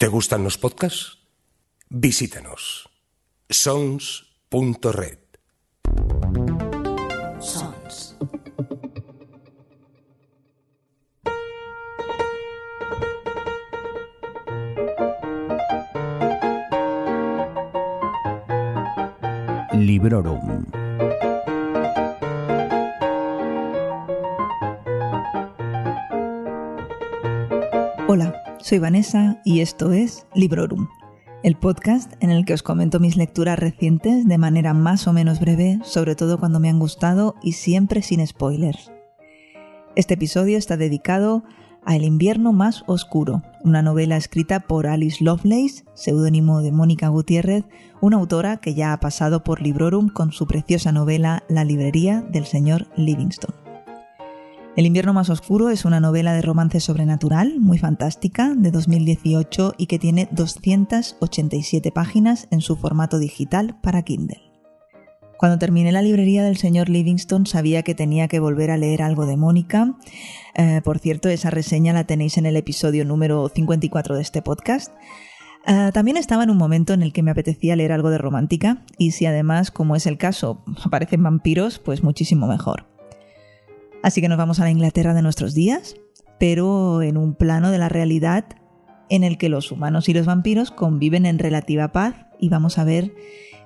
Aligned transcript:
¿Te 0.00 0.08
gustan 0.08 0.42
los 0.42 0.56
podcasts? 0.56 1.18
Visítanos. 1.90 2.88
sons.red. 3.50 5.18
Sons. 7.38 8.16
Librorum. 19.74 20.64
Hola, 28.08 28.39
soy 28.62 28.78
Vanessa 28.78 29.40
y 29.44 29.60
esto 29.60 29.92
es 29.92 30.26
Librorum, 30.34 30.88
el 31.42 31.56
podcast 31.56 32.12
en 32.20 32.30
el 32.30 32.44
que 32.44 32.52
os 32.52 32.62
comento 32.62 33.00
mis 33.00 33.16
lecturas 33.16 33.58
recientes 33.58 34.26
de 34.28 34.38
manera 34.38 34.74
más 34.74 35.06
o 35.06 35.12
menos 35.12 35.40
breve, 35.40 35.78
sobre 35.82 36.14
todo 36.14 36.38
cuando 36.38 36.60
me 36.60 36.68
han 36.68 36.78
gustado 36.78 37.34
y 37.42 37.52
siempre 37.52 38.02
sin 38.02 38.26
spoilers. 38.26 38.92
Este 39.96 40.14
episodio 40.14 40.58
está 40.58 40.76
dedicado 40.76 41.42
a 41.84 41.96
El 41.96 42.04
invierno 42.04 42.52
más 42.52 42.84
oscuro, 42.86 43.42
una 43.64 43.80
novela 43.80 44.18
escrita 44.18 44.60
por 44.60 44.86
Alice 44.86 45.24
Lovelace, 45.24 45.84
seudónimo 45.94 46.60
de 46.60 46.72
Mónica 46.72 47.08
Gutiérrez, 47.08 47.64
una 48.02 48.18
autora 48.18 48.58
que 48.58 48.74
ya 48.74 48.92
ha 48.92 49.00
pasado 49.00 49.42
por 49.42 49.62
Librorum 49.62 50.10
con 50.10 50.32
su 50.32 50.46
preciosa 50.46 50.92
novela 50.92 51.42
La 51.48 51.64
librería 51.64 52.20
del 52.20 52.44
señor 52.44 52.88
Livingstone. 52.96 53.69
El 54.76 54.86
invierno 54.86 55.12
más 55.12 55.30
oscuro 55.30 55.70
es 55.70 55.84
una 55.84 55.98
novela 55.98 56.32
de 56.32 56.42
romance 56.42 56.78
sobrenatural, 56.78 57.58
muy 57.58 57.76
fantástica, 57.78 58.54
de 58.56 58.70
2018 58.70 59.74
y 59.76 59.86
que 59.86 59.98
tiene 59.98 60.28
287 60.30 61.90
páginas 61.90 62.46
en 62.52 62.60
su 62.60 62.76
formato 62.76 63.18
digital 63.18 63.76
para 63.82 64.02
Kindle. 64.02 64.40
Cuando 65.38 65.58
terminé 65.58 65.90
la 65.90 66.02
librería 66.02 66.44
del 66.44 66.56
señor 66.56 66.88
Livingstone 66.88 67.46
sabía 67.46 67.82
que 67.82 67.96
tenía 67.96 68.28
que 68.28 68.38
volver 68.38 68.70
a 68.70 68.76
leer 68.76 69.02
algo 69.02 69.26
de 69.26 69.36
Mónica. 69.36 69.96
Eh, 70.54 70.82
por 70.84 71.00
cierto, 71.00 71.28
esa 71.28 71.50
reseña 71.50 71.92
la 71.92 72.04
tenéis 72.04 72.38
en 72.38 72.46
el 72.46 72.56
episodio 72.56 73.04
número 73.04 73.48
54 73.48 74.14
de 74.14 74.22
este 74.22 74.40
podcast. 74.40 74.92
Uh, 75.66 75.90
también 75.92 76.16
estaba 76.16 76.44
en 76.44 76.50
un 76.50 76.56
momento 76.56 76.92
en 76.92 77.02
el 77.02 77.12
que 77.12 77.22
me 77.22 77.32
apetecía 77.32 77.76
leer 77.76 77.92
algo 77.92 78.08
de 78.10 78.18
romántica 78.18 78.82
y 78.98 79.10
si 79.10 79.26
además, 79.26 79.70
como 79.70 79.96
es 79.96 80.06
el 80.06 80.16
caso, 80.16 80.62
aparecen 80.84 81.22
vampiros, 81.22 81.80
pues 81.80 82.02
muchísimo 82.02 82.46
mejor. 82.46 82.99
Así 84.02 84.20
que 84.20 84.28
nos 84.28 84.38
vamos 84.38 84.60
a 84.60 84.64
la 84.64 84.70
Inglaterra 84.70 85.14
de 85.14 85.22
nuestros 85.22 85.54
días, 85.54 85.96
pero 86.38 87.02
en 87.02 87.16
un 87.16 87.34
plano 87.34 87.70
de 87.70 87.78
la 87.78 87.88
realidad 87.88 88.44
en 89.10 89.24
el 89.24 89.36
que 89.36 89.48
los 89.48 89.72
humanos 89.72 90.08
y 90.08 90.14
los 90.14 90.26
vampiros 90.26 90.70
conviven 90.70 91.26
en 91.26 91.38
relativa 91.38 91.92
paz 91.92 92.14
y 92.38 92.48
vamos 92.48 92.78
a 92.78 92.84
ver 92.84 93.12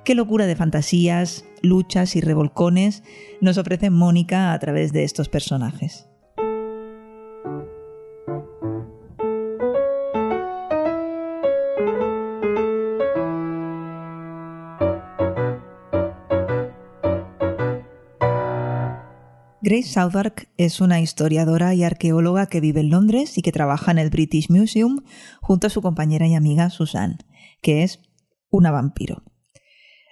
qué 0.04 0.14
locura 0.14 0.46
de 0.46 0.56
fantasías, 0.56 1.44
luchas 1.62 2.16
y 2.16 2.20
revolcones 2.20 3.04
nos 3.40 3.58
ofrece 3.58 3.90
Mónica 3.90 4.52
a 4.52 4.58
través 4.58 4.92
de 4.92 5.04
estos 5.04 5.28
personajes. 5.28 6.08
Grace 19.64 19.88
Southwark 19.88 20.50
es 20.58 20.82
una 20.82 21.00
historiadora 21.00 21.72
y 21.72 21.84
arqueóloga 21.84 22.48
que 22.48 22.60
vive 22.60 22.80
en 22.80 22.90
Londres 22.90 23.38
y 23.38 23.40
que 23.40 23.50
trabaja 23.50 23.92
en 23.92 23.98
el 23.98 24.10
British 24.10 24.50
Museum 24.50 24.98
junto 25.40 25.68
a 25.68 25.70
su 25.70 25.80
compañera 25.80 26.26
y 26.26 26.34
amiga 26.34 26.68
Susan, 26.68 27.16
que 27.62 27.82
es 27.82 28.02
una 28.50 28.70
vampiro. 28.70 29.22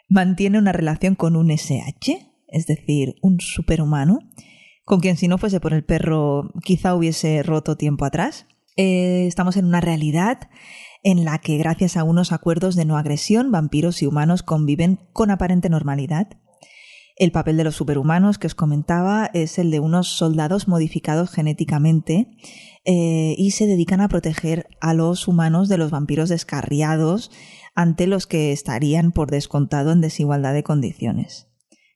Mantiene 0.08 0.58
una 0.58 0.72
relación 0.72 1.16
con 1.16 1.36
un 1.36 1.50
SH, 1.50 2.32
es 2.48 2.66
decir, 2.66 3.16
un 3.20 3.40
superhumano, 3.40 4.20
con 4.86 5.00
quien 5.00 5.18
si 5.18 5.28
no 5.28 5.36
fuese 5.36 5.60
por 5.60 5.74
el 5.74 5.84
perro 5.84 6.50
quizá 6.64 6.94
hubiese 6.94 7.42
roto 7.42 7.76
tiempo 7.76 8.06
atrás. 8.06 8.46
Eh, 8.78 9.26
estamos 9.26 9.58
en 9.58 9.66
una 9.66 9.82
realidad 9.82 10.48
en 11.02 11.26
la 11.26 11.36
que 11.36 11.58
gracias 11.58 11.98
a 11.98 12.04
unos 12.04 12.32
acuerdos 12.32 12.74
de 12.74 12.86
no 12.86 12.96
agresión, 12.96 13.52
vampiros 13.52 14.00
y 14.00 14.06
humanos 14.06 14.42
conviven 14.42 15.10
con 15.12 15.30
aparente 15.30 15.68
normalidad 15.68 16.38
el 17.22 17.30
papel 17.30 17.56
de 17.56 17.62
los 17.62 17.76
superhumanos 17.76 18.38
que 18.38 18.48
os 18.48 18.56
comentaba 18.56 19.30
es 19.32 19.60
el 19.60 19.70
de 19.70 19.78
unos 19.78 20.08
soldados 20.08 20.66
modificados 20.66 21.30
genéticamente 21.30 22.36
eh, 22.84 23.36
y 23.38 23.52
se 23.52 23.66
dedican 23.66 24.00
a 24.00 24.08
proteger 24.08 24.66
a 24.80 24.92
los 24.92 25.28
humanos 25.28 25.68
de 25.68 25.78
los 25.78 25.92
vampiros 25.92 26.30
descarriados 26.30 27.30
ante 27.76 28.08
los 28.08 28.26
que 28.26 28.50
estarían 28.50 29.12
por 29.12 29.30
descontado 29.30 29.92
en 29.92 30.00
desigualdad 30.00 30.52
de 30.52 30.64
condiciones. 30.64 31.46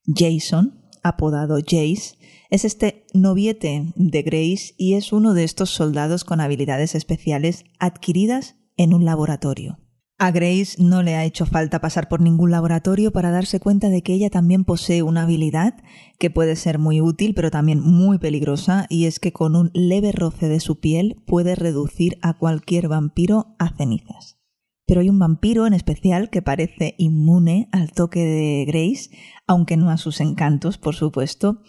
Jason, 0.06 0.80
apodado 1.02 1.56
Jace, 1.56 2.14
es 2.48 2.64
este 2.64 3.04
noviete 3.12 3.92
de 3.96 4.22
Grace 4.22 4.74
y 4.78 4.94
es 4.94 5.12
uno 5.12 5.34
de 5.34 5.42
estos 5.42 5.70
soldados 5.70 6.22
con 6.22 6.40
habilidades 6.40 6.94
especiales 6.94 7.64
adquiridas 7.80 8.54
en 8.76 8.94
un 8.94 9.04
laboratorio. 9.04 9.80
A 10.18 10.30
Grace 10.30 10.76
no 10.78 11.02
le 11.02 11.14
ha 11.14 11.26
hecho 11.26 11.44
falta 11.44 11.80
pasar 11.80 12.08
por 12.08 12.22
ningún 12.22 12.50
laboratorio 12.50 13.12
para 13.12 13.30
darse 13.30 13.60
cuenta 13.60 13.90
de 13.90 14.02
que 14.02 14.14
ella 14.14 14.30
también 14.30 14.64
posee 14.64 15.02
una 15.02 15.24
habilidad 15.24 15.74
que 16.18 16.30
puede 16.30 16.56
ser 16.56 16.78
muy 16.78 17.02
útil 17.02 17.34
pero 17.34 17.50
también 17.50 17.80
muy 17.80 18.18
peligrosa 18.18 18.86
y 18.88 19.04
es 19.04 19.20
que 19.20 19.32
con 19.32 19.54
un 19.54 19.70
leve 19.74 20.12
roce 20.12 20.48
de 20.48 20.60
su 20.60 20.80
piel 20.80 21.22
puede 21.26 21.54
reducir 21.54 22.16
a 22.22 22.32
cualquier 22.32 22.88
vampiro 22.88 23.54
a 23.58 23.76
cenizas. 23.76 24.38
Pero 24.86 25.02
hay 25.02 25.10
un 25.10 25.18
vampiro 25.18 25.66
en 25.66 25.74
especial 25.74 26.30
que 26.30 26.40
parece 26.40 26.94
inmune 26.96 27.68
al 27.70 27.92
toque 27.92 28.24
de 28.24 28.64
Grace, 28.64 29.10
aunque 29.46 29.76
no 29.76 29.90
a 29.90 29.98
sus 29.98 30.20
encantos, 30.20 30.78
por 30.78 30.94
supuesto. 30.94 31.60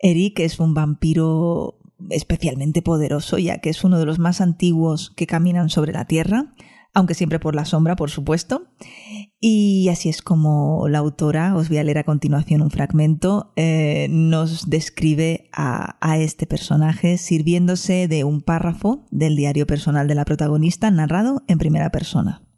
Eric 0.00 0.40
es 0.40 0.58
un 0.58 0.74
vampiro 0.74 1.78
especialmente 2.10 2.82
poderoso 2.82 3.38
ya 3.38 3.58
que 3.58 3.70
es 3.70 3.84
uno 3.84 3.98
de 3.98 4.06
los 4.06 4.18
más 4.18 4.40
antiguos 4.40 5.12
que 5.16 5.26
caminan 5.26 5.70
sobre 5.70 5.92
la 5.92 6.06
Tierra, 6.06 6.52
aunque 6.96 7.12
siempre 7.12 7.38
por 7.38 7.54
la 7.54 7.66
sombra, 7.66 7.94
por 7.94 8.10
supuesto. 8.10 8.68
Y 9.38 9.90
así 9.90 10.08
es 10.08 10.22
como 10.22 10.88
la 10.88 10.96
autora, 10.98 11.54
os 11.54 11.68
voy 11.68 11.76
a 11.76 11.84
leer 11.84 11.98
a 11.98 12.04
continuación 12.04 12.62
un 12.62 12.70
fragmento, 12.70 13.52
eh, 13.54 14.08
nos 14.08 14.70
describe 14.70 15.50
a, 15.52 15.98
a, 16.00 16.16
este 16.16 16.46
personaje 16.46 17.18
sirviéndose 17.18 18.08
de 18.08 18.24
un 18.24 18.40
párrafo 18.40 19.04
del 19.10 19.36
diario 19.36 19.66
personal 19.66 20.08
de 20.08 20.14
la 20.14 20.24
protagonista 20.24 20.90
narrado 20.90 21.42
en 21.48 21.58
primera 21.58 21.90
persona. 21.90 22.48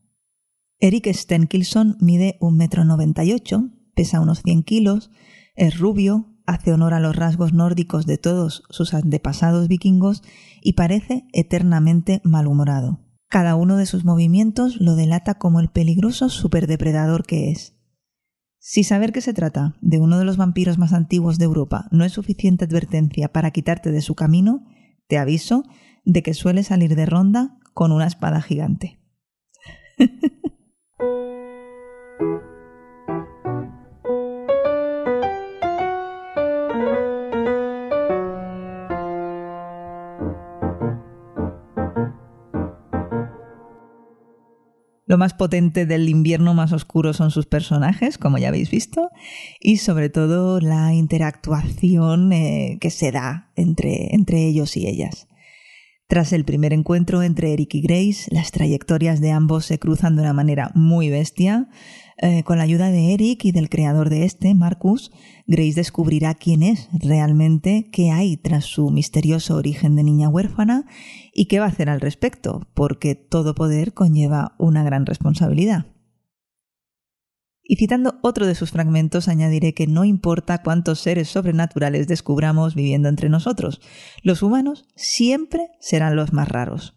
Eric 0.78 1.12
Stenkilson 1.12 1.97
mide 2.00 2.38
1,98 2.41 3.55
m, 3.56 3.70
pesa 3.97 4.20
unos 4.20 4.43
100 4.44 4.62
kilos, 4.62 5.10
es 5.56 5.81
rubio, 5.81 6.28
hace 6.47 6.72
honor 6.72 6.94
a 6.94 7.00
los 7.00 7.16
rasgos 7.16 7.53
nórdicos 7.53 8.06
de 8.06 8.19
todos 8.19 8.62
sus 8.70 8.94
antepasados 8.94 9.66
vikingos 9.66 10.22
y 10.62 10.75
parece 10.75 11.25
eternamente 11.32 12.20
malhumorado. 12.22 13.08
Cada 13.28 13.56
uno 13.56 13.77
de 13.77 13.84
sus 13.84 14.05
movimientos 14.05 14.81
lo 14.81 14.94
delata 14.94 15.34
como 15.34 15.61
el 15.61 15.69
peligroso 15.69 16.31
superdepredador 16.31 17.27
que 17.27 17.50
es. 17.50 17.75
Si 18.59 18.84
saber 18.84 19.12
que 19.12 19.21
se 19.21 19.34
trata 19.34 19.77
de 19.81 20.00
uno 20.00 20.19
de 20.19 20.25
los 20.25 20.37
vampiros 20.37 20.78
más 20.78 20.93
antiguos 20.93 21.38
de 21.38 21.44
Europa 21.44 21.88
no 21.91 22.05
es 22.05 22.12
suficiente 22.12 22.65
advertencia 22.65 23.33
para 23.33 23.50
quitarte 23.50 23.93
de 23.93 24.00
su 24.00 24.15
camino, 24.15 24.65
te 25.09 25.19
aviso 25.19 25.65
de 26.05 26.22
que 26.22 26.33
suele 26.33 26.62
salir 26.62 26.97
de 26.97 27.06
ronda 27.06 27.59
con 27.75 27.93
una 27.93 28.06
espada 28.06 28.41
gigante. 28.41 28.99
Lo 45.09 45.17
más 45.17 45.32
potente 45.32 45.87
del 45.87 46.06
invierno 46.06 46.53
más 46.53 46.71
oscuro 46.73 47.15
son 47.15 47.31
sus 47.31 47.47
personajes, 47.47 48.19
como 48.19 48.37
ya 48.37 48.49
habéis 48.49 48.71
visto, 48.71 49.09
y 49.59 49.79
sobre 49.79 50.11
todo 50.11 50.61
la 50.61 50.93
interactuación 50.93 52.31
eh, 52.31 52.77
que 52.79 52.91
se 52.91 53.11
da 53.11 53.50
entre, 53.56 54.15
entre 54.15 54.47
ellos 54.47 54.77
y 54.77 54.87
ellas. 54.87 55.27
Tras 56.09 56.35
el 56.35 56.44
primer 56.44 56.75
encuentro 56.75 57.23
entre 57.23 57.55
Eric 57.55 57.75
y 57.75 57.81
Grace, 57.81 58.29
las 58.31 58.50
trayectorias 58.50 59.23
de 59.23 59.31
ambos 59.31 59.65
se 59.65 59.79
cruzan 59.79 60.15
de 60.15 60.23
una 60.23 60.35
manera 60.35 60.73
muy 60.75 61.09
bestia. 61.09 61.71
Eh, 62.20 62.43
con 62.43 62.59
la 62.59 62.65
ayuda 62.65 62.91
de 62.91 63.15
Eric 63.15 63.44
y 63.44 63.53
del 63.53 63.69
creador 63.69 64.11
de 64.11 64.25
este, 64.25 64.53
Marcus, 64.53 65.12
Grace 65.47 65.75
descubrirá 65.75 66.35
quién 66.35 66.65
es 66.65 66.88
realmente, 66.93 67.91
qué 67.93 68.11
hay 68.11 68.37
tras 68.37 68.65
su 68.65 68.91
misterioso 68.91 69.55
origen 69.55 69.94
de 69.94 70.03
niña 70.03 70.29
huérfana 70.29 70.85
y 71.32 71.47
qué 71.47 71.61
va 71.61 71.67
a 71.67 71.69
hacer 71.69 71.88
al 71.88 72.00
respecto, 72.00 72.67
porque 72.75 73.15
todo 73.15 73.55
poder 73.55 73.94
conlleva 73.94 74.56
una 74.59 74.82
gran 74.82 75.06
responsabilidad. 75.06 75.87
Y 77.62 77.76
citando 77.76 78.19
otro 78.23 78.47
de 78.47 78.56
sus 78.56 78.73
fragmentos, 78.73 79.29
añadiré 79.29 79.73
que 79.73 79.87
no 79.87 80.05
importa 80.05 80.62
cuántos 80.62 80.99
seres 80.99 81.29
sobrenaturales 81.29 82.09
descubramos 82.09 82.75
viviendo 82.75 83.09
entre 83.09 83.29
nosotros, 83.29 83.81
los 84.23 84.43
humanos 84.43 84.87
siempre 84.97 85.69
serán 85.79 86.17
los 86.17 86.32
más 86.32 86.49
raros. 86.49 86.97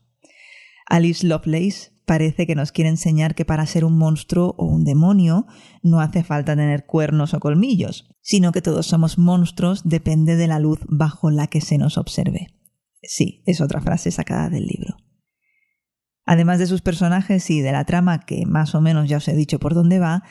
Alice 0.87 1.27
Lovelace 1.27 1.90
parece 2.05 2.47
que 2.47 2.55
nos 2.55 2.71
quiere 2.71 2.89
enseñar 2.89 3.35
que 3.35 3.45
para 3.45 3.65
ser 3.65 3.85
un 3.85 3.97
monstruo 3.97 4.55
o 4.57 4.65
un 4.65 4.83
demonio 4.83 5.45
no 5.81 5.99
hace 5.99 6.23
falta 6.23 6.55
tener 6.55 6.85
cuernos 6.85 7.33
o 7.33 7.39
colmillos, 7.39 8.09
sino 8.21 8.51
que 8.51 8.61
todos 8.61 8.85
somos 8.85 9.17
monstruos 9.17 9.81
depende 9.83 10.35
de 10.35 10.47
la 10.47 10.59
luz 10.59 10.79
bajo 10.87 11.31
la 11.31 11.47
que 11.47 11.61
se 11.61 11.77
nos 11.77 11.97
observe. 11.97 12.47
Sí, 13.01 13.43
es 13.45 13.61
otra 13.61 13.81
frase 13.81 14.11
sacada 14.11 14.49
del 14.49 14.65
libro. 14.65 14.97
Además 16.25 16.59
de 16.59 16.67
sus 16.67 16.81
personajes 16.81 17.49
y 17.49 17.61
de 17.61 17.71
la 17.71 17.85
trama, 17.85 18.19
que 18.19 18.45
más 18.45 18.75
o 18.75 18.81
menos 18.81 19.09
ya 19.09 19.17
os 19.17 19.27
he 19.27 19.35
dicho 19.35 19.59
por 19.59 19.73
dónde 19.73 19.99
va, 19.99 20.23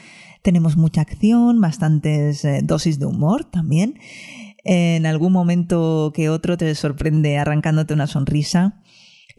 tenemos 0.42 0.76
mucha 0.76 1.00
acción, 1.00 1.60
bastantes 1.60 2.44
eh, 2.44 2.60
dosis 2.62 2.98
de 2.98 3.06
humor 3.06 3.44
también. 3.44 3.98
En 4.64 5.06
algún 5.06 5.32
momento 5.32 6.12
que 6.14 6.28
otro 6.28 6.56
te 6.56 6.74
sorprende 6.74 7.38
arrancándote 7.38 7.94
una 7.94 8.06
sonrisa. 8.06 8.82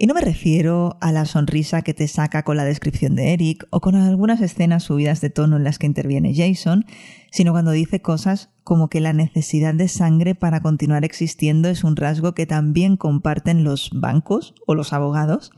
Y 0.01 0.07
no 0.07 0.15
me 0.15 0.21
refiero 0.21 0.97
a 0.99 1.11
la 1.11 1.25
sonrisa 1.25 1.83
que 1.83 1.93
te 1.93 2.07
saca 2.07 2.41
con 2.41 2.57
la 2.57 2.65
descripción 2.65 3.15
de 3.15 3.33
Eric 3.33 3.67
o 3.69 3.81
con 3.81 3.93
algunas 3.93 4.41
escenas 4.41 4.81
subidas 4.81 5.21
de 5.21 5.29
tono 5.29 5.57
en 5.57 5.63
las 5.63 5.77
que 5.77 5.85
interviene 5.85 6.33
Jason, 6.33 6.87
sino 7.29 7.51
cuando 7.51 7.69
dice 7.69 8.01
cosas 8.01 8.49
como 8.63 8.89
que 8.89 8.99
la 8.99 9.13
necesidad 9.13 9.75
de 9.75 9.87
sangre 9.87 10.33
para 10.33 10.61
continuar 10.61 11.05
existiendo 11.05 11.69
es 11.69 11.83
un 11.83 11.95
rasgo 11.95 12.33
que 12.33 12.47
también 12.47 12.97
comparten 12.97 13.63
los 13.63 13.91
bancos 13.93 14.55
o 14.65 14.73
los 14.73 14.91
abogados, 14.91 15.51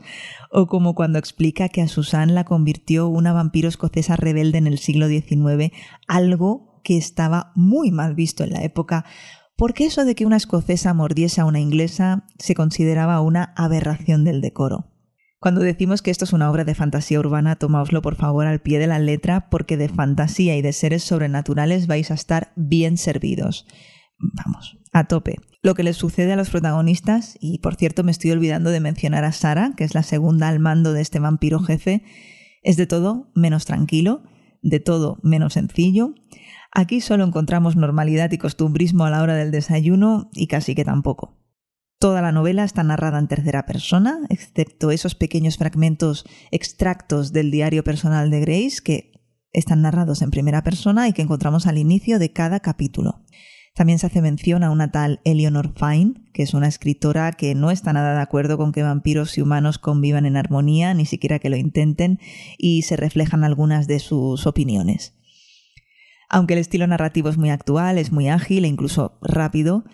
o 0.50 0.66
como 0.66 0.94
cuando 0.94 1.18
explica 1.18 1.70
que 1.70 1.80
a 1.80 1.88
Susan 1.88 2.34
la 2.34 2.44
convirtió 2.44 3.08
una 3.08 3.32
vampiro 3.32 3.70
escocesa 3.70 4.14
rebelde 4.14 4.58
en 4.58 4.66
el 4.66 4.76
siglo 4.76 5.08
XIX, 5.08 5.72
algo 6.06 6.82
que 6.84 6.98
estaba 6.98 7.50
muy 7.54 7.92
mal 7.92 8.14
visto 8.14 8.44
en 8.44 8.50
la 8.50 8.62
época, 8.62 9.06
porque 9.56 9.86
eso 9.86 10.04
de 10.04 10.14
que 10.14 10.26
una 10.26 10.36
escocesa 10.36 10.94
mordiese 10.94 11.40
a 11.40 11.44
una 11.44 11.60
inglesa 11.60 12.26
se 12.38 12.54
consideraba 12.54 13.20
una 13.20 13.52
aberración 13.56 14.24
del 14.24 14.40
decoro. 14.40 14.90
Cuando 15.44 15.60
decimos 15.60 16.00
que 16.00 16.10
esto 16.10 16.24
es 16.24 16.32
una 16.32 16.50
obra 16.50 16.64
de 16.64 16.74
fantasía 16.74 17.20
urbana, 17.20 17.56
tomáoslo 17.56 18.00
por 18.00 18.16
favor 18.16 18.46
al 18.46 18.62
pie 18.62 18.78
de 18.78 18.86
la 18.86 18.98
letra, 18.98 19.50
porque 19.50 19.76
de 19.76 19.90
fantasía 19.90 20.56
y 20.56 20.62
de 20.62 20.72
seres 20.72 21.04
sobrenaturales 21.04 21.86
vais 21.86 22.10
a 22.10 22.14
estar 22.14 22.52
bien 22.56 22.96
servidos. 22.96 23.66
Vamos, 24.18 24.78
a 24.92 25.04
tope. 25.04 25.36
Lo 25.62 25.74
que 25.74 25.82
les 25.82 25.98
sucede 25.98 26.32
a 26.32 26.36
los 26.36 26.48
protagonistas, 26.48 27.36
y 27.40 27.58
por 27.58 27.74
cierto 27.74 28.04
me 28.04 28.10
estoy 28.10 28.30
olvidando 28.30 28.70
de 28.70 28.80
mencionar 28.80 29.24
a 29.24 29.32
Sara, 29.32 29.72
que 29.76 29.84
es 29.84 29.94
la 29.94 30.02
segunda 30.02 30.48
al 30.48 30.60
mando 30.60 30.94
de 30.94 31.02
este 31.02 31.18
vampiro 31.18 31.60
jefe, 31.60 32.02
es 32.62 32.78
de 32.78 32.86
todo 32.86 33.30
menos 33.34 33.66
tranquilo, 33.66 34.22
de 34.62 34.80
todo 34.80 35.18
menos 35.22 35.52
sencillo, 35.52 36.14
Aquí 36.76 37.00
solo 37.00 37.22
encontramos 37.22 37.76
normalidad 37.76 38.32
y 38.32 38.38
costumbrismo 38.38 39.04
a 39.04 39.10
la 39.10 39.22
hora 39.22 39.36
del 39.36 39.52
desayuno 39.52 40.28
y 40.34 40.48
casi 40.48 40.74
que 40.74 40.84
tampoco. 40.84 41.38
Toda 42.00 42.20
la 42.20 42.32
novela 42.32 42.64
está 42.64 42.82
narrada 42.82 43.20
en 43.20 43.28
tercera 43.28 43.64
persona, 43.64 44.18
excepto 44.28 44.90
esos 44.90 45.14
pequeños 45.14 45.56
fragmentos 45.56 46.24
extractos 46.50 47.32
del 47.32 47.52
diario 47.52 47.84
personal 47.84 48.28
de 48.28 48.40
Grace 48.40 48.82
que 48.84 49.12
están 49.52 49.82
narrados 49.82 50.20
en 50.20 50.32
primera 50.32 50.64
persona 50.64 51.06
y 51.06 51.12
que 51.12 51.22
encontramos 51.22 51.68
al 51.68 51.78
inicio 51.78 52.18
de 52.18 52.32
cada 52.32 52.58
capítulo. 52.58 53.24
También 53.76 54.00
se 54.00 54.06
hace 54.06 54.20
mención 54.20 54.64
a 54.64 54.70
una 54.70 54.90
tal 54.90 55.20
Eleanor 55.24 55.74
Fine, 55.76 56.24
que 56.32 56.42
es 56.42 56.54
una 56.54 56.66
escritora 56.66 57.30
que 57.32 57.54
no 57.54 57.70
está 57.70 57.92
nada 57.92 58.14
de 58.14 58.20
acuerdo 58.20 58.58
con 58.58 58.72
que 58.72 58.82
vampiros 58.82 59.38
y 59.38 59.42
humanos 59.42 59.78
convivan 59.78 60.26
en 60.26 60.36
armonía, 60.36 60.92
ni 60.92 61.06
siquiera 61.06 61.38
que 61.38 61.50
lo 61.50 61.56
intenten, 61.56 62.18
y 62.58 62.82
se 62.82 62.96
reflejan 62.96 63.44
algunas 63.44 63.86
de 63.86 64.00
sus 64.00 64.46
opiniones. 64.48 65.14
Aunque 66.28 66.54
el 66.54 66.60
estilo 66.60 66.86
narrativo 66.86 67.28
es 67.28 67.38
muy 67.38 67.50
actual, 67.50 67.98
es 67.98 68.12
muy 68.12 68.28
ágil 68.28 68.64
e 68.64 68.68
incluso 68.68 69.18
rápido, 69.22 69.84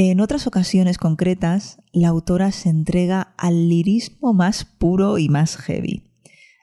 en 0.00 0.20
otras 0.20 0.46
ocasiones 0.46 0.96
concretas 0.96 1.82
la 1.92 2.06
autora 2.06 2.52
se 2.52 2.68
entrega 2.68 3.34
al 3.36 3.68
lirismo 3.68 4.32
más 4.32 4.64
puro 4.64 5.18
y 5.18 5.28
más 5.28 5.56
heavy. 5.56 6.12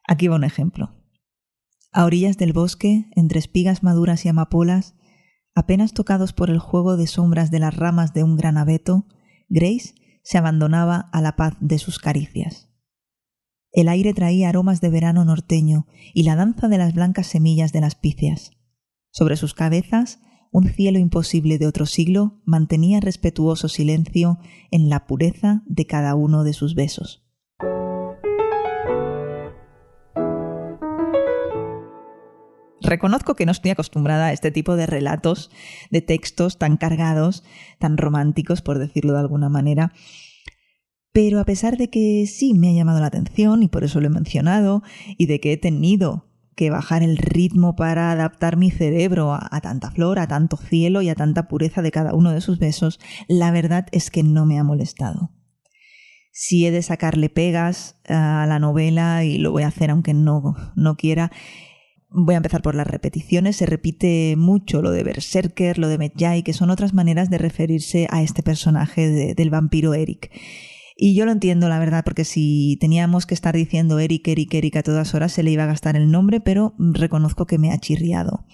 Aquí 0.08 0.30
va 0.30 0.38
un 0.38 0.46
ejemplo. 0.46 0.96
A 1.92 2.06
orillas 2.06 2.38
del 2.38 2.54
bosque, 2.54 3.08
entre 3.14 3.40
espigas 3.40 3.84
maduras 3.84 4.24
y 4.24 4.30
amapolas, 4.30 4.96
apenas 5.54 5.94
tocados 5.94 6.32
por 6.32 6.50
el 6.50 6.60
juego 6.60 6.96
de 6.96 7.08
sombras 7.08 7.52
de 7.52 7.60
las 7.60 7.76
ramas 7.76 8.14
de 8.14 8.24
un 8.24 8.38
gran 8.38 8.58
abeto, 8.58 9.06
Grace 9.50 9.96
se 10.24 10.38
abandonaba 10.38 11.10
a 11.12 11.22
la 11.22 11.36
paz 11.36 11.56
de 11.60 11.78
sus 11.78 12.00
caricias. 12.00 12.70
El 13.74 13.90
aire 13.90 14.14
traía 14.14 14.48
aromas 14.48 14.80
de 14.80 14.90
verano 14.90 15.26
norteño 15.26 15.88
y 16.14 16.24
la 16.24 16.38
danza 16.38 16.70
de 16.70 16.78
las 16.78 16.94
blancas 16.94 17.28
semillas 17.28 17.74
de 17.74 17.82
las 17.82 17.96
picias. 17.96 18.52
Sobre 19.18 19.38
sus 19.38 19.54
cabezas, 19.54 20.20
un 20.52 20.68
cielo 20.68 21.00
imposible 21.00 21.58
de 21.58 21.68
otro 21.68 21.86
siglo 21.86 22.42
mantenía 22.44 23.00
respetuoso 23.00 23.70
silencio 23.70 24.40
en 24.72 24.90
la 24.90 25.08
pureza 25.08 25.64
de 25.68 25.88
cada 25.88 26.16
uno 26.16 26.44
de 26.44 26.52
sus 26.52 26.76
besos. 26.76 27.26
Reconozco 32.82 33.36
que 33.36 33.46
no 33.46 33.54
estoy 33.54 33.72
acostumbrada 33.72 34.26
a 34.26 34.34
este 34.34 34.52
tipo 34.52 34.76
de 34.76 34.86
relatos, 34.86 35.50
de 35.92 36.02
textos 36.02 36.58
tan 36.58 36.76
cargados, 36.76 37.46
tan 37.80 37.96
románticos, 37.96 38.62
por 38.62 38.80
decirlo 38.80 39.14
de 39.14 39.20
alguna 39.20 39.48
manera, 39.48 39.94
pero 41.14 41.40
a 41.40 41.46
pesar 41.46 41.78
de 41.78 41.90
que 41.90 42.26
sí 42.28 42.54
me 42.54 42.68
ha 42.68 42.74
llamado 42.74 43.00
la 43.00 43.08
atención, 43.08 43.64
y 43.64 43.70
por 43.70 43.86
eso 43.86 44.02
lo 44.02 44.08
he 44.08 44.10
mencionado, 44.10 44.84
y 45.18 45.28
de 45.28 45.40
que 45.40 45.54
he 45.54 45.58
tenido 45.58 46.35
que 46.56 46.70
bajar 46.70 47.04
el 47.04 47.18
ritmo 47.18 47.76
para 47.76 48.12
adaptar 48.12 48.58
mi 48.58 48.72
cerebro 48.72 49.34
a, 49.34 49.62
tanta 49.62 49.92
flor, 49.92 50.20
a 50.20 50.28
tanto 50.28 50.58
cielo 50.58 51.02
y 51.02 51.10
a 51.10 51.16
tanta 51.16 51.48
pureza 51.48 51.82
de 51.82 51.92
cada 51.92 52.14
uno 52.14 52.32
de 52.32 52.42
sus 52.42 52.60
besos, 52.60 53.00
la 53.28 53.52
verdad 53.52 53.88
es 53.92 54.10
que 54.10 54.24
no 54.24 54.46
me 54.46 54.58
ha 54.58 54.64
molestado. 54.64 55.32
Si 56.32 56.66
he 56.66 56.72
de 56.72 56.82
sacarle 56.82 57.30
pegas 57.30 57.98
a 58.08 58.46
la 58.48 58.60
novela, 58.60 59.24
y 59.24 59.38
lo 59.38 59.52
voy 59.52 59.64
a 59.64 59.68
hacer 59.68 59.92
aunque 59.92 60.14
no, 60.14 60.56
no 60.76 60.96
quiera, 60.96 61.32
voy 62.10 62.36
a 62.36 62.38
empezar 62.38 62.62
por 62.62 62.76
las 62.76 62.88
repeticiones. 62.88 63.58
Se 63.58 63.66
repite 63.66 64.36
mucho 64.38 64.82
lo 64.82 64.92
de 64.92 65.04
Berserker, 65.04 65.78
lo 65.78 65.88
de 65.88 65.98
Medjay, 65.98 66.44
que 66.44 66.54
son 66.54 66.70
otras 66.70 66.94
maneras 66.94 67.30
de 67.30 67.38
referirse 67.38 68.08
a 68.10 68.22
este 68.22 68.44
personaje 68.44 69.34
del 69.34 69.50
vampiro 69.50 69.94
Eric. 69.94 70.32
Y 70.96 71.14
yo 71.14 71.26
lo 71.26 71.34
entiendo, 71.34 71.68
la 71.68 71.80
verdad, 71.80 72.04
porque 72.06 72.24
si 72.24 72.78
teníamos 72.80 73.26
que 73.26 73.34
estar 73.34 73.54
diciendo 73.54 74.00
Eric, 74.00 74.28
Eric, 74.30 74.54
Eric 74.54 74.78
a 74.78 74.84
todas 74.84 75.14
horas, 75.14 75.34
se 75.34 75.44
le 75.44 75.52
iba 75.52 75.64
a 75.64 75.68
gastar 75.68 75.98
el 75.98 76.10
nombre, 76.10 76.40
pero 76.40 76.74
reconozco 76.78 77.46
que 77.46 77.58
me 77.58 77.72
ha 77.72 77.80
chirriado. 77.80 78.46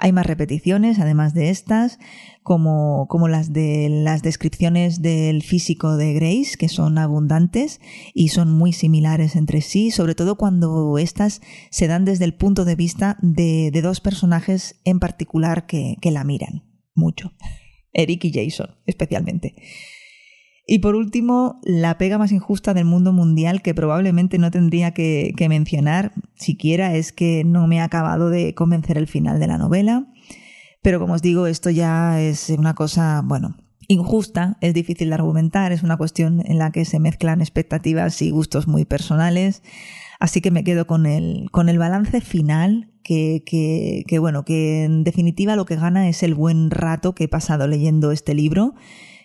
Hay 0.00 0.12
más 0.12 0.26
repeticiones, 0.26 1.00
además 1.00 1.34
de 1.34 1.50
estas, 1.50 1.98
como, 2.44 3.08
como 3.08 3.26
las 3.26 3.52
de 3.52 3.88
las 3.90 4.22
descripciones 4.22 5.02
del 5.02 5.42
físico 5.42 5.96
de 5.96 6.12
Grace, 6.12 6.56
que 6.56 6.68
son 6.68 6.98
abundantes 6.98 7.80
y 8.14 8.28
son 8.28 8.52
muy 8.52 8.72
similares 8.72 9.34
entre 9.34 9.60
sí, 9.60 9.90
sobre 9.90 10.14
todo 10.14 10.36
cuando 10.36 10.98
estas 10.98 11.40
se 11.70 11.88
dan 11.88 12.04
desde 12.04 12.26
el 12.26 12.34
punto 12.34 12.64
de 12.64 12.76
vista 12.76 13.16
de, 13.22 13.70
de 13.72 13.82
dos 13.82 14.00
personajes 14.00 14.78
en 14.84 15.00
particular 15.00 15.66
que, 15.66 15.96
que 16.00 16.12
la 16.12 16.22
miran 16.22 16.62
mucho. 16.94 17.32
Eric 17.92 18.24
y 18.26 18.32
Jason, 18.32 18.76
especialmente. 18.86 19.56
Y 20.70 20.80
por 20.80 20.96
último, 20.96 21.58
la 21.64 21.96
pega 21.96 22.18
más 22.18 22.30
injusta 22.30 22.74
del 22.74 22.84
mundo 22.84 23.10
mundial 23.14 23.62
que 23.62 23.72
probablemente 23.72 24.36
no 24.36 24.50
tendría 24.50 24.92
que, 24.92 25.34
mencionar 25.48 26.12
siquiera 26.34 26.94
es 26.94 27.10
que 27.10 27.42
no 27.42 27.66
me 27.66 27.80
ha 27.80 27.84
acabado 27.84 28.28
de 28.28 28.54
convencer 28.54 28.98
el 28.98 29.06
final 29.06 29.40
de 29.40 29.46
la 29.46 29.56
novela. 29.56 30.12
Pero 30.82 31.00
como 31.00 31.14
os 31.14 31.22
digo, 31.22 31.46
esto 31.46 31.70
ya 31.70 32.20
es 32.20 32.50
una 32.50 32.74
cosa, 32.74 33.22
bueno, 33.24 33.56
injusta, 33.88 34.58
es 34.60 34.74
difícil 34.74 35.08
de 35.08 35.14
argumentar, 35.14 35.72
es 35.72 35.82
una 35.82 35.96
cuestión 35.96 36.42
en 36.44 36.58
la 36.58 36.70
que 36.70 36.84
se 36.84 37.00
mezclan 37.00 37.40
expectativas 37.40 38.20
y 38.20 38.30
gustos 38.30 38.68
muy 38.68 38.84
personales. 38.84 39.62
Así 40.20 40.42
que 40.42 40.50
me 40.50 40.64
quedo 40.64 40.86
con 40.86 41.06
el, 41.06 41.48
con 41.50 41.70
el 41.70 41.78
balance 41.78 42.20
final, 42.20 42.92
que, 43.02 43.42
que, 43.46 44.04
que 44.06 44.18
bueno, 44.18 44.44
que 44.44 44.84
en 44.84 45.02
definitiva 45.02 45.56
lo 45.56 45.64
que 45.64 45.76
gana 45.76 46.10
es 46.10 46.22
el 46.22 46.34
buen 46.34 46.70
rato 46.70 47.14
que 47.14 47.24
he 47.24 47.28
pasado 47.28 47.66
leyendo 47.66 48.12
este 48.12 48.34
libro 48.34 48.74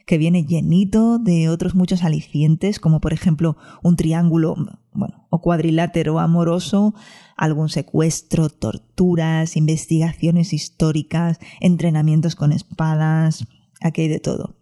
que 0.05 0.17
viene 0.17 0.45
llenito 0.45 1.17
de 1.17 1.49
otros 1.49 1.75
muchos 1.75 2.03
alicientes, 2.03 2.79
como 2.79 2.99
por 2.99 3.13
ejemplo 3.13 3.57
un 3.81 3.95
triángulo 3.95 4.55
bueno, 4.93 5.27
o 5.29 5.41
cuadrilátero 5.41 6.19
amoroso, 6.19 6.93
algún 7.35 7.69
secuestro, 7.69 8.49
torturas, 8.49 9.55
investigaciones 9.55 10.53
históricas, 10.53 11.39
entrenamientos 11.61 12.35
con 12.35 12.51
espadas, 12.51 13.45
aquí 13.81 14.01
hay 14.01 14.07
de 14.07 14.19
todo. 14.19 14.55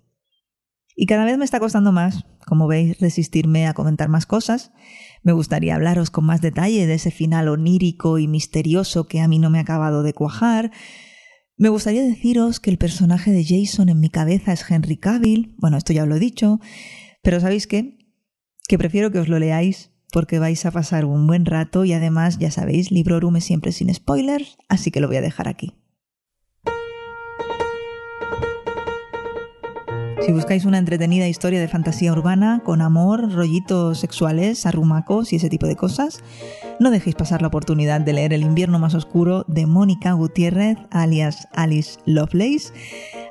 Y 0.96 1.06
cada 1.06 1.26
vez 1.26 1.38
me 1.38 1.46
está 1.46 1.60
costando 1.60 1.92
más, 1.92 2.26
como 2.46 2.68
veis, 2.68 3.00
resistirme 3.00 3.68
a 3.68 3.74
comentar 3.74 4.10
más 4.10 4.26
cosas. 4.26 4.72
Me 5.24 5.32
gustaría 5.32 5.76
hablaros 5.76 6.12
con 6.12 6.26
más 6.26 6.42
detalle 6.42 6.86
de 6.86 6.96
ese 6.96 7.12
final 7.12 7.48
onírico 7.48 8.20
y 8.20 8.28
misterioso 8.28 9.08
que 9.08 9.22
a 9.22 9.28
mí 9.28 9.40
no 9.40 9.50
me 9.50 9.60
ha 9.60 9.62
acabado 9.62 10.04
de 10.04 10.14
cuajar, 10.14 10.72
me 11.62 11.70
gustaría 11.70 12.02
deciros 12.02 12.60
que 12.60 12.72
el 12.72 12.80
personaje 12.80 13.32
de 13.32 13.46
Jason 13.46 13.90
en 13.90 14.00
mi 14.00 14.10
cabeza 14.10 14.52
es 14.52 14.66
Henry 14.68 14.98
Cavill, 14.98 15.54
bueno, 15.60 15.78
esto 15.78 15.94
ya 15.94 16.02
os 16.02 16.10
lo 16.10 16.16
he 16.16 16.20
dicho, 16.20 16.60
pero 17.22 17.40
¿sabéis 17.40 17.68
qué? 17.68 18.00
Que 18.68 18.80
prefiero 18.80 19.12
que 19.12 19.20
os 19.20 19.28
lo 19.28 19.38
leáis 19.38 19.92
porque 20.12 20.40
vais 20.40 20.66
a 20.66 20.72
pasar 20.72 21.06
un 21.06 21.28
buen 21.28 21.46
rato 21.46 21.86
y 21.86 21.94
además, 21.94 22.40
ya 22.40 22.50
sabéis, 22.50 22.90
Librorum 22.90 23.36
es 23.36 23.44
siempre 23.44 23.74
sin 23.74 23.94
spoilers, 23.94 24.58
así 24.70 24.90
que 24.90 25.02
lo 25.02 25.08
voy 25.08 25.18
a 25.18 25.22
dejar 25.22 25.48
aquí. 25.48 25.76
Si 30.26 30.32
buscáis 30.32 30.66
una 30.66 30.78
entretenida 30.78 31.28
historia 31.28 31.60
de 31.60 31.68
fantasía 31.68 32.12
urbana, 32.12 32.62
con 32.64 32.82
amor, 32.82 33.34
rollitos 33.34 34.00
sexuales, 34.00 34.68
arrumacos 34.68 35.34
y 35.34 35.38
ese 35.38 35.50
tipo 35.50 35.66
de 35.66 35.76
cosas, 35.76 36.24
no 36.80 36.92
dejéis 36.92 37.16
pasar 37.16 37.42
la 37.42 37.48
oportunidad 37.48 38.02
de 38.02 38.14
leer 38.14 38.32
El 38.34 38.44
invierno 38.44 38.78
más 38.78 38.94
oscuro 38.94 39.46
de 39.48 39.66
Mónica 39.66 40.14
Gutiérrez, 40.14 40.78
alias 40.92 41.48
Alice 41.54 42.00
Lovelace. 42.06 42.72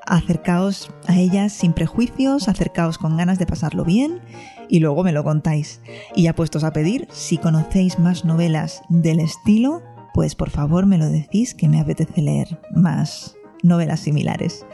Acercaos 0.04 0.90
a 1.06 1.16
ella 1.16 1.48
sin 1.48 1.74
prejuicios, 1.74 2.48
acercaos 2.48 2.98
con 2.98 3.16
ganas 3.16 3.38
de 3.38 3.46
pasarlo 3.46 3.84
bien 3.84 4.20
y 4.68 4.80
luego 4.80 5.04
me 5.04 5.12
lo 5.12 5.22
contáis. 5.22 5.80
Y 6.16 6.24
ya 6.24 6.34
puestos 6.34 6.64
a 6.64 6.72
pedir, 6.72 7.06
si 7.12 7.38
conocéis 7.38 8.00
más 8.00 8.24
novelas 8.24 8.82
del 8.88 9.20
estilo, 9.20 9.80
pues 10.12 10.34
por 10.34 10.50
favor 10.50 10.86
me 10.86 10.98
lo 10.98 11.08
decís 11.08 11.54
que 11.54 11.68
me 11.68 11.78
apetece 11.78 12.20
leer 12.20 12.60
más 12.74 13.36
novelas 13.62 14.00
similares. 14.00 14.64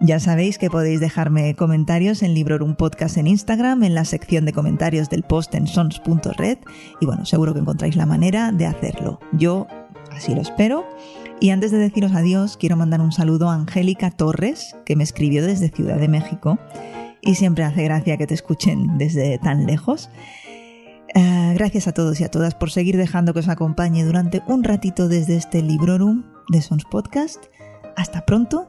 Ya 0.00 0.20
sabéis 0.20 0.58
que 0.58 0.70
podéis 0.70 1.00
dejarme 1.00 1.56
comentarios 1.56 2.22
en 2.22 2.32
Librorum 2.32 2.76
Podcast 2.76 3.16
en 3.16 3.26
Instagram, 3.26 3.82
en 3.82 3.94
la 3.94 4.04
sección 4.04 4.44
de 4.44 4.52
comentarios 4.52 5.10
del 5.10 5.24
post 5.24 5.52
en 5.56 5.66
sons.red 5.66 6.58
y 7.00 7.06
bueno, 7.06 7.26
seguro 7.26 7.52
que 7.52 7.58
encontráis 7.58 7.96
la 7.96 8.06
manera 8.06 8.52
de 8.52 8.66
hacerlo. 8.66 9.18
Yo 9.32 9.66
así 10.12 10.36
lo 10.36 10.40
espero. 10.40 10.86
Y 11.40 11.50
antes 11.50 11.72
de 11.72 11.78
deciros 11.78 12.12
adiós, 12.14 12.56
quiero 12.56 12.76
mandar 12.76 13.00
un 13.00 13.10
saludo 13.10 13.50
a 13.50 13.54
Angélica 13.54 14.12
Torres, 14.12 14.76
que 14.84 14.94
me 14.94 15.02
escribió 15.02 15.44
desde 15.44 15.68
Ciudad 15.68 15.98
de 15.98 16.08
México 16.08 16.58
y 17.20 17.34
siempre 17.34 17.64
hace 17.64 17.82
gracia 17.82 18.16
que 18.16 18.26
te 18.28 18.34
escuchen 18.34 18.98
desde 18.98 19.38
tan 19.38 19.66
lejos. 19.66 20.10
Uh, 21.16 21.54
gracias 21.54 21.88
a 21.88 21.92
todos 21.92 22.20
y 22.20 22.24
a 22.24 22.30
todas 22.30 22.54
por 22.54 22.70
seguir 22.70 22.96
dejando 22.96 23.34
que 23.34 23.40
os 23.40 23.48
acompañe 23.48 24.04
durante 24.04 24.42
un 24.46 24.62
ratito 24.62 25.08
desde 25.08 25.36
este 25.36 25.60
Librorum 25.60 26.22
de 26.50 26.62
Sons 26.62 26.84
Podcast. 26.84 27.46
Hasta 27.96 28.24
pronto 28.24 28.68